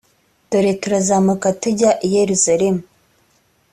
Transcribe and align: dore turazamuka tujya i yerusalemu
dore 0.49 0.71
turazamuka 0.81 1.47
tujya 1.61 1.91
i 2.07 2.09
yerusalemu 2.15 2.81